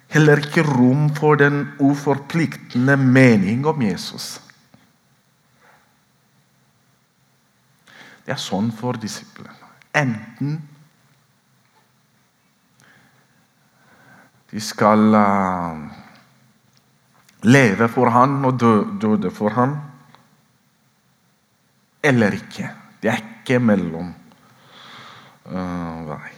Heller 0.08 0.40
ikke 0.40 0.64
rom 0.64 1.08
for 1.16 1.36
den 1.36 1.64
uforpliktende 1.82 2.96
mening 2.96 3.66
om 3.66 3.82
Jesus. 3.82 4.38
Det 8.24 8.36
er 8.36 8.40
sånn 8.40 8.70
for 8.76 8.96
disiplene. 9.00 9.72
Enten 9.98 10.60
de 14.48 14.62
skal 14.64 15.12
uh, 15.12 15.82
leve 17.44 17.88
for 17.92 18.14
han 18.14 18.38
og 18.48 18.62
døde 19.02 19.32
for 19.34 19.58
han, 19.58 19.76
eller 22.02 22.36
ikke. 22.36 22.70
Det 23.02 23.10
er 23.12 23.22
ikke 23.22 23.58
mellom 23.62 24.10
uh, 25.50 26.00
vei. 26.08 26.34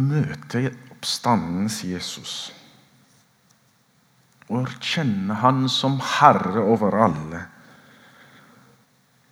Møte 0.00 0.70
oppstandens 0.94 1.80
Jesus 1.84 2.34
og 4.50 4.70
kjenne 4.82 5.36
Han 5.42 5.68
som 5.70 5.98
Herre 6.02 6.62
over 6.62 6.94
alle 7.04 7.44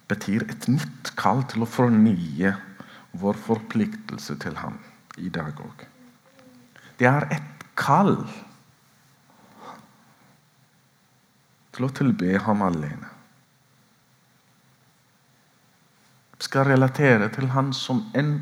betyr 0.09 0.45
et 0.49 0.69
nytt 0.71 1.13
kall 1.19 1.43
til 1.51 1.65
å 1.65 1.71
fornye 1.71 2.55
vår 3.19 3.39
forpliktelse 3.45 4.39
til 4.41 4.59
ham 4.63 4.79
i 5.19 5.31
dag 5.33 5.59
òg. 5.59 5.83
Det 6.99 7.09
er 7.11 7.27
et 7.35 7.67
kall 7.79 8.17
til 11.79 11.87
å 11.87 11.95
tilbe 11.95 12.41
ham 12.43 12.65
alene. 12.67 13.15
Vi 16.39 16.47
skal 16.47 16.67
relatere 16.67 17.31
til 17.35 17.51
han 17.55 17.71
som 17.75 18.03
en 18.19 18.41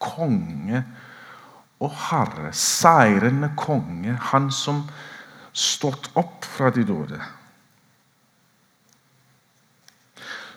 konge 0.00 0.82
og 1.80 1.92
herre, 2.08 2.52
seirende 2.52 3.50
konge, 3.56 4.16
han 4.30 4.50
som 4.52 4.84
stått 5.52 6.10
opp 6.20 6.44
fra 6.44 6.70
de 6.72 6.84
døde. 6.84 7.20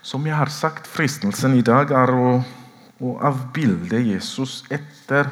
Som 0.04 0.28
jeg 0.28 0.36
har 0.39 0.52
sagt, 0.52 0.88
fristelsen 0.88 1.58
i 1.58 1.63
dag 1.67 1.91
er 1.91 2.13
å, 2.15 2.30
å 3.04 3.15
avbilde 3.28 4.00
Jesus 4.00 4.62
etter 4.71 5.32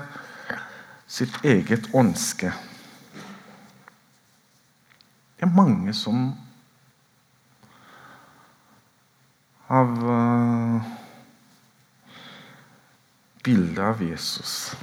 sitt 1.07 1.37
eget 1.47 1.87
ønske. 1.95 2.51
Det 5.35 5.47
er 5.47 5.55
mange 5.55 5.93
som 5.95 6.33
har 9.67 9.91
uh, 10.05 10.81
bilde 13.43 13.83
av 13.83 14.03
Jesus. 14.03 14.75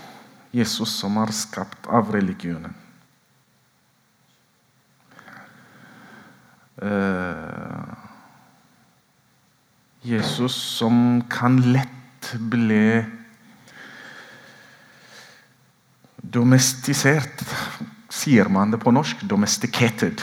Jesus 0.52 0.92
som 1.00 1.16
er 1.22 1.32
skapt 1.34 1.86
av 1.86 2.10
religionen. 2.12 2.74
Uh, 6.82 7.94
Jesus 10.02 10.54
som 10.80 11.22
kan 11.30 11.60
lett 11.72 12.32
bli 12.34 13.04
domestisert. 16.16 17.44
Sier 18.12 18.50
man 18.50 18.74
det 18.74 18.82
på 18.82 18.90
norsk? 18.94 19.22
Domesticated. 19.30 20.22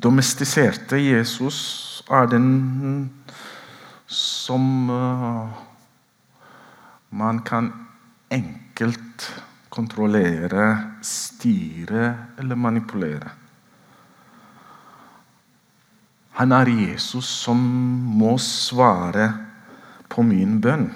Domestiserte 0.00 0.98
Jesus 0.98 2.02
er 2.10 2.26
den 2.26 2.48
som 4.06 4.90
uh, 4.90 5.48
man 7.14 7.40
kan 7.46 7.70
enkelt 8.30 9.28
kontrollere, 9.70 10.66
styre 11.02 12.14
eller 12.38 12.58
manipulere. 12.58 13.30
Han 16.34 16.52
er 16.52 16.70
Jesus 16.70 17.26
som 17.44 17.58
må 18.18 18.34
svare 18.42 19.28
på 20.10 20.22
min 20.26 20.58
bønn. 20.62 20.88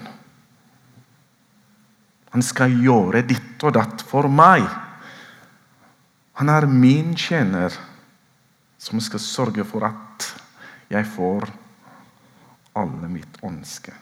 Han 2.35 2.43
skal 2.45 2.75
gjøre 2.83 3.23
ditt 3.27 3.63
og 3.63 3.73
datt 3.77 4.03
for 4.05 4.27
meg. 4.27 4.67
Han 6.39 6.51
er 6.51 6.67
min 6.67 7.15
tjener 7.17 7.73
som 8.79 9.01
skal 9.03 9.19
sørge 9.19 9.65
for 9.67 9.83
at 9.87 10.29
jeg 10.89 11.05
får 11.05 11.49
alle 12.79 13.09
mitt 13.11 13.41
ønske. 13.43 13.93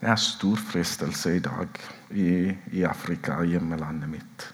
Det 0.00 0.12
er 0.12 0.20
stor 0.20 0.60
fristelse 0.60 1.32
i 1.36 1.42
dag 1.42 1.80
i, 2.14 2.30
i 2.78 2.84
Afrika, 2.86 3.40
hjemmelandet 3.42 4.12
mitt. 4.12 4.46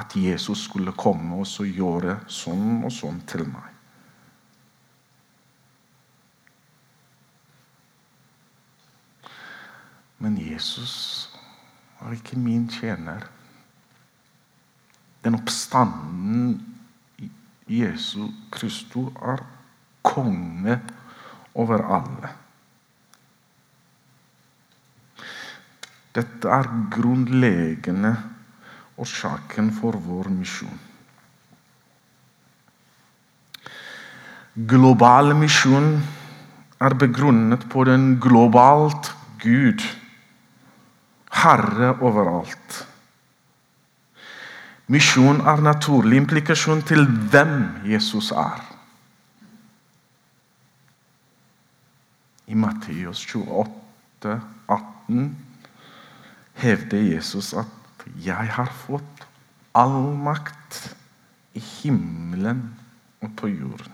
At 0.00 0.16
Jesus 0.16 0.64
skulle 0.64 0.94
komme 0.96 1.42
og 1.42 1.46
så 1.46 1.66
gjøre 1.68 2.22
sånn 2.30 2.80
og 2.86 2.92
sånn 2.94 3.20
til 3.28 3.44
meg. 3.50 3.70
Men 10.24 10.38
Jesus 10.40 10.96
var 12.00 12.14
ikke 12.16 12.38
min 12.40 12.64
tjener. 12.72 13.26
Den 15.24 15.38
oppstanden 15.38 16.60
Jesu 17.66 18.28
Kristus 18.52 19.12
er 19.24 19.40
konge 20.04 20.80
over 21.54 21.80
alle. 21.96 22.32
Dette 26.14 26.48
er 26.48 26.68
grunnleggende 26.92 28.12
årsaken 29.00 29.72
for 29.74 29.96
vår 29.98 30.28
misjon. 30.30 30.80
Global 34.54 35.32
misjon 35.34 35.96
er 36.78 36.94
begrunnet 36.94 37.64
på 37.72 37.82
den 37.88 38.12
globalt 38.22 39.10
Gud, 39.42 39.82
Herre 41.34 41.96
overalt. 41.98 42.84
Misjon 44.86 45.40
er 45.40 45.62
naturlig 45.64 46.18
implikasjon 46.20 46.82
til 46.84 47.06
hvem 47.32 47.54
Jesus 47.88 48.30
er. 48.36 48.60
I 52.46 52.54
Matteus 52.54 53.22
28, 53.24 54.34
18 54.68 55.36
hevder 56.60 57.00
Jesus 57.14 57.54
at 57.54 57.66
'jeg 58.20 58.48
har 58.52 58.68
fått 58.86 59.26
all 59.74 60.12
makt 60.16 60.94
i 61.54 61.60
himmelen 61.60 62.74
og 63.22 63.30
på 63.36 63.48
jorden. 63.48 63.92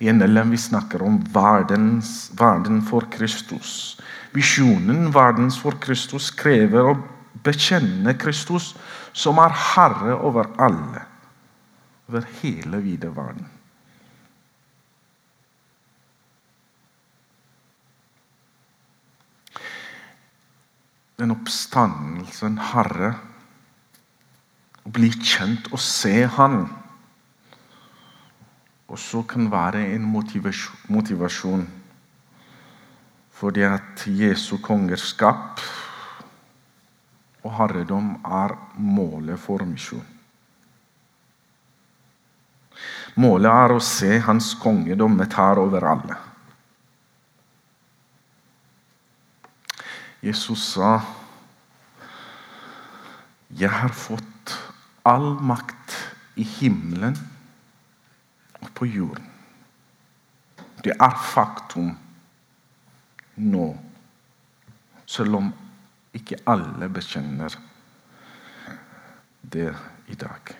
I 0.00 0.12
NLM 0.12 0.50
vi 0.50 0.56
snakker 0.56 1.02
om 1.02 1.20
verdens, 1.32 2.30
verden 2.38 2.82
for 2.82 3.06
Kristus. 3.10 4.00
Visjonen 4.32 5.14
verdens 5.14 5.58
for 5.58 5.78
Kristus 5.80 6.30
krever 6.30 6.90
å 6.90 6.98
bekjenne 7.44 8.12
Kristus 8.18 8.74
som 9.16 9.38
er 9.40 9.54
herre 9.74 10.18
over 10.20 10.52
alle. 10.60 11.04
Over 12.08 12.26
hele 12.42 12.82
vide 12.84 13.10
verden. 13.16 13.48
Den 21.16 21.32
oppstandelsen, 21.32 22.58
Herre, 22.60 23.14
å 24.84 24.92
bli 24.92 25.08
kjent 25.16 25.70
og 25.72 25.80
se 25.80 26.26
Han 26.36 26.66
også 28.92 29.24
kan 29.26 29.48
være 29.50 29.80
en 29.94 30.04
motivasjon, 30.12 30.76
motivasjon 30.92 31.64
fordi 33.36 33.64
at 33.66 34.04
Jesu 34.06 34.56
kongerskap 34.62 35.60
og 37.46 37.54
herredom 37.60 38.16
er 38.26 38.54
målet 38.82 39.38
for 39.40 39.62
misjon. 39.66 40.06
Målet 43.16 43.48
er 43.48 43.72
å 43.72 43.80
se 43.80 44.18
hans 44.26 44.50
kongedomme 44.60 45.24
her 45.32 45.60
over 45.62 45.86
alle. 45.88 46.16
Jesus 50.22 50.72
sa, 50.74 51.00
'Jeg 53.50 53.70
har 53.70 53.94
fått 53.94 54.58
all 55.04 55.38
makt 55.40 55.94
i 56.36 56.42
himmelen 56.42 57.16
og 58.60 58.68
på 58.74 58.84
jorden'. 58.84 59.30
Det 60.84 60.92
er 61.00 61.16
faktum 61.18 61.96
nå, 63.36 63.78
selv 65.06 65.36
om 65.36 65.52
ikke 66.16 66.40
alle 66.48 66.88
bekjenner 66.92 67.54
det 69.46 69.70
i 70.10 70.16
dag. 70.18 70.54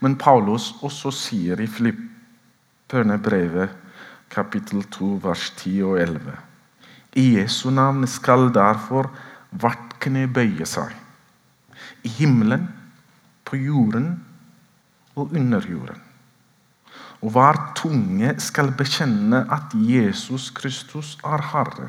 Men 0.00 0.16
Paulus 0.18 0.72
også 0.84 1.12
sier 1.14 1.60
i 1.60 1.68
Filipperne 1.70 3.18
brevet 3.22 3.74
kapittel 4.32 4.84
2 4.98 5.12
vers 5.24 5.50
10 5.56 5.74
og 5.88 6.00
11 6.02 6.34
I 7.16 7.26
Jesu 7.38 7.70
navn 7.70 8.06
skal 8.10 8.50
derfor 8.54 9.08
hvert 9.50 9.96
kne 10.02 10.26
bøye 10.28 10.66
seg. 10.68 10.92
I 12.04 12.10
himmelen, 12.18 12.68
på 13.48 13.56
jorden 13.56 14.10
og 15.16 15.32
under 15.32 15.64
jorden. 15.64 16.02
Og 17.24 17.32
hver 17.34 17.56
tunge 17.78 18.34
skal 18.44 18.74
bekjenne 18.76 19.40
at 19.50 19.72
Jesus 19.72 20.50
Kristus 20.54 21.16
er 21.24 21.42
Herre, 21.50 21.88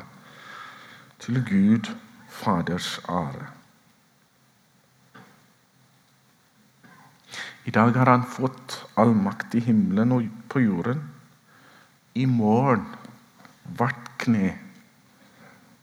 til 1.20 1.40
Gud 1.44 1.90
Faders 2.28 2.98
ære. 3.08 3.46
I 7.64 7.70
dag 7.70 7.92
har 7.94 8.08
han 8.08 8.24
fått 8.24 8.78
all 8.98 9.12
makt 9.14 9.54
i 9.54 9.60
himmelen 9.66 10.14
og 10.16 10.28
på 10.48 10.62
jorden. 10.64 11.02
I 12.16 12.24
morgen 12.26 12.86
hvert 13.76 14.08
kne 14.22 14.54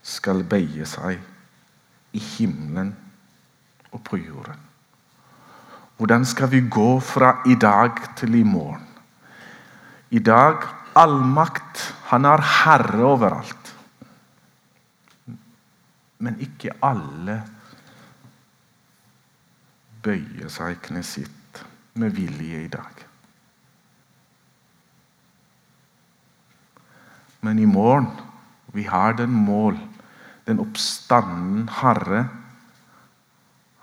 skal 0.02 0.42
beie 0.42 0.86
seg 0.88 1.22
i 2.12 2.22
himmelen 2.34 2.90
og 3.92 4.02
på 4.04 4.18
jorden. 4.18 4.58
Hvordan 5.98 6.26
skal 6.26 6.50
vi 6.50 6.64
gå 6.70 6.90
fra 7.02 7.38
i 7.46 7.54
dag 7.54 7.94
til 8.18 8.34
i 8.38 8.44
morgen? 8.46 8.84
I 10.10 10.18
dag 10.18 10.66
allmakt. 10.98 11.94
Han 12.10 12.24
er 12.24 12.42
herre 12.42 13.04
overalt. 13.04 13.57
Men 16.18 16.40
ikke 16.42 16.74
alle 16.82 17.40
bøyer 20.02 20.50
seg 20.50 20.80
knesitt 20.88 21.62
med 21.98 22.14
vilje 22.16 22.64
i 22.64 22.70
dag. 22.72 23.04
Men 27.46 27.58
i 27.62 27.68
morgen 27.70 28.10
vi 28.74 28.84
har 28.84 29.14
den 29.18 29.32
mål, 29.32 29.78
den 30.46 30.60
oppstanden 30.62 31.68
Herre. 31.80 32.26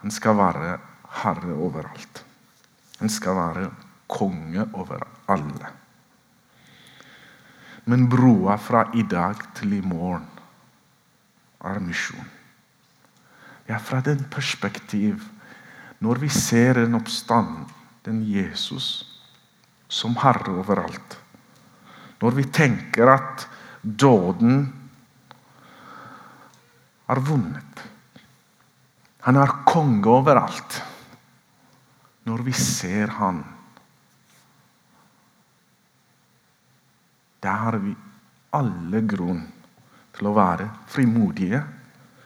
Han 0.04 0.12
skal 0.12 0.38
være 0.38 0.76
herre 1.24 1.56
overalt. 1.56 2.22
Han 3.00 3.10
skal 3.10 3.36
være 3.36 3.72
konge 4.12 4.68
over 4.74 5.02
alle. 5.32 5.72
Men 7.86 8.08
broa 8.10 8.58
fra 8.62 8.88
i 8.94 9.04
dag 9.10 9.42
til 9.58 9.78
i 9.78 9.82
morgen 9.82 10.35
er 11.64 11.80
misjon. 11.80 12.32
Ja, 13.66 13.80
fra 13.80 14.02
den 14.06 14.24
perspektiv, 14.30 15.24
når 16.00 16.22
vi 16.22 16.30
ser 16.30 16.84
en 16.84 16.98
oppstand, 17.00 17.66
den 18.06 18.22
Jesus 18.30 19.16
som 19.90 20.16
herre 20.22 20.54
overalt 20.62 21.18
Når 22.22 22.36
vi 22.38 22.46
tenker 22.54 23.10
at 23.12 23.46
dåden 23.82 24.66
er 27.10 27.22
vunnet 27.22 27.84
Han 29.26 29.38
er 29.42 29.54
konge 29.66 30.10
overalt. 30.10 30.82
Når 32.26 32.46
vi 32.46 32.54
ser 32.54 33.14
han 33.20 33.44
Da 37.42 37.58
har 37.66 37.78
vi 37.82 37.94
alle 38.58 39.02
grunn 39.06 39.44
til 40.16 40.30
å 40.30 40.36
være 40.36 40.70
frimodige, 40.92 41.62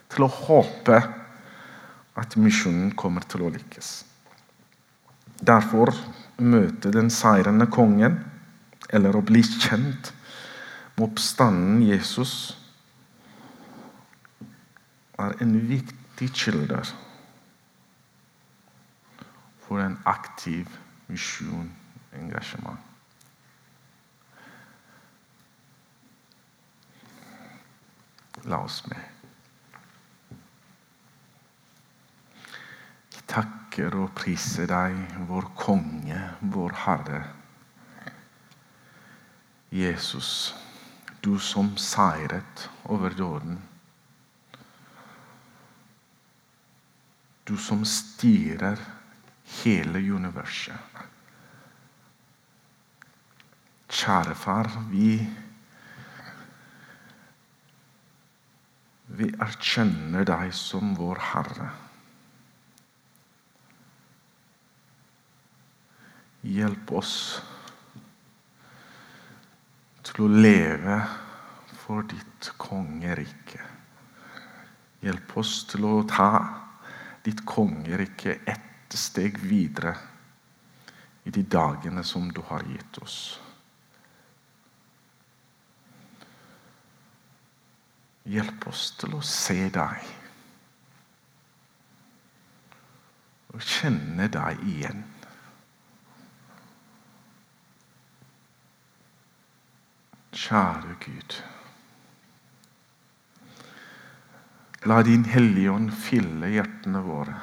til 0.09 0.25
å 0.25 0.31
håpe 0.33 0.99
at 2.19 2.37
misjonen 2.41 2.93
kommer 2.99 3.25
til 3.29 3.45
å 3.45 3.51
lykkes. 3.53 3.89
Derfor 5.39 5.93
møte 6.39 6.91
den 6.91 7.11
seirende 7.13 7.69
kongen, 7.71 8.19
eller 8.89 9.15
å 9.15 9.23
bli 9.25 9.43
kjent 9.45 10.11
med 10.97 11.05
oppstanden 11.07 11.83
Jesus, 11.85 12.55
er 15.19 15.35
en 15.43 15.55
viktig 15.69 16.29
kilde 16.35 16.81
for 19.65 19.83
en 19.83 19.97
aktiv 20.07 20.67
misjonengasjement. 21.11 22.88
La 28.43 28.61
oss 28.63 28.83
med. 28.87 29.01
Vi 33.09 33.25
takker 33.27 33.95
og 33.99 34.13
priser 34.17 34.69
deg, 34.69 34.95
vår 35.27 35.49
konge, 35.59 36.21
vår 36.53 36.77
Herre. 36.85 37.23
Jesus, 39.69 40.55
du 41.21 41.35
som 41.39 41.75
seiret 41.77 42.69
over 42.89 43.13
døden. 43.13 43.59
Du 47.45 47.57
som 47.57 47.83
styrer 47.85 48.79
hele 49.59 50.01
universet. 50.13 51.05
Kjære 53.89 54.35
far, 54.37 54.69
vi 54.89 55.19
Vi 59.19 59.27
erkjenner 59.43 60.23
deg 60.23 60.53
som 60.55 60.93
vår 60.95 61.19
Herre. 61.33 61.65
Hjelp 66.47 66.93
oss 66.95 67.15
til 70.07 70.23
å 70.23 70.29
leve 70.31 71.01
for 71.81 72.07
ditt 72.07 72.53
kongerike. 72.61 73.59
Hjelp 75.03 75.35
oss 75.43 75.57
til 75.67 75.89
å 75.89 75.97
ta 76.07 76.31
ditt 77.27 77.43
kongerike 77.43 78.39
ett 78.47 78.95
steg 78.95 79.43
videre 79.43 79.97
i 81.27 81.35
de 81.35 81.43
dagene 81.43 82.07
som 82.07 82.31
du 82.31 82.39
har 82.47 82.63
gitt 82.71 83.03
oss. 83.03 83.19
Hjelp 88.29 88.67
oss 88.69 88.91
til 88.99 89.15
å 89.17 89.21
se 89.25 89.57
deg. 89.73 90.09
Og 93.49 93.63
kjenne 93.65 94.29
deg 94.29 94.61
igjen. 94.69 95.05
Kjære 100.39 100.97
Gud. 101.03 101.39
La 104.87 105.01
din 105.03 105.25
Hellige 105.27 105.73
Ånd 105.73 105.89
fylle 105.97 106.53
hjertene 106.53 107.01
våre. 107.03 107.39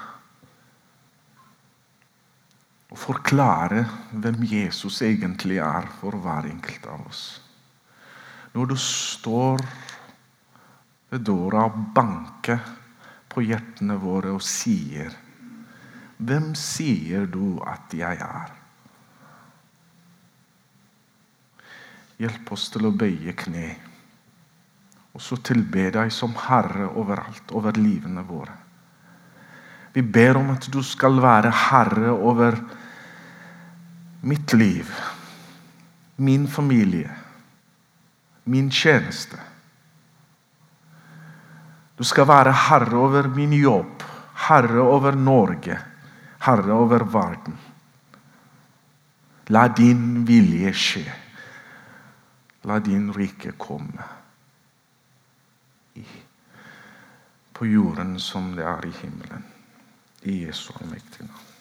og 2.96 3.01
forklare 3.03 3.83
hvem 4.16 4.44
Jesus 4.49 5.03
egentlig 5.05 5.59
er 5.61 5.85
for 5.99 6.16
hver 6.16 6.46
enkelt 6.49 6.87
av 6.88 7.03
oss. 7.11 7.25
Når 8.55 8.70
du 8.70 8.77
står 8.81 9.61
og 11.29 11.79
banker 11.94 12.61
på 13.29 13.44
hjertene 13.46 13.96
våre 14.00 14.35
og 14.37 14.42
sier 14.42 15.14
Hvem 16.16 16.55
sier 16.57 17.26
du 17.29 17.59
at 17.61 17.92
jeg 17.92 18.16
er? 18.16 18.52
Hjelp 22.16 22.52
oss 22.52 22.70
til 22.72 22.88
å 22.88 22.94
bøye 22.96 23.35
kne 23.37 23.66
og 25.16 25.22
så 25.24 25.38
tilbe 25.40 25.88
deg 25.94 26.11
som 26.12 26.35
Herre 26.37 26.90
overalt, 26.92 27.52
over 27.57 27.76
livene 27.81 28.20
våre. 28.29 28.52
Vi 29.96 30.02
ber 30.05 30.37
om 30.37 30.50
at 30.52 30.66
du 30.68 30.83
skal 30.85 31.16
være 31.24 31.48
herre 31.48 32.11
over 32.12 32.59
mitt 34.29 34.52
liv, 34.52 34.90
min 36.20 36.44
familie, 36.48 37.14
min 38.44 38.68
tjeneste. 38.68 39.40
Du 41.96 42.04
skal 42.04 42.28
være 42.28 42.52
herre 42.52 42.98
over 42.98 43.28
min 43.32 43.52
jobb, 43.56 44.02
herre 44.48 44.82
over 44.85 45.16
Norge, 45.16 45.78
herre 46.44 46.72
over 46.72 47.04
verden. 47.04 47.56
La 49.48 49.68
din 49.68 50.26
vilje 50.26 50.72
skje. 50.74 51.04
La 52.66 52.78
din 52.82 53.12
rike 53.14 53.54
komme. 53.59 54.12
På 57.52 57.66
jorden 57.66 58.18
som 58.20 58.52
det 58.56 58.66
er 58.66 58.87
i 58.87 58.94
himmelen. 59.00 59.44
I 60.22 60.42
Jesu 60.44 60.72
allmektige 60.80 61.28
navn. 61.28 61.55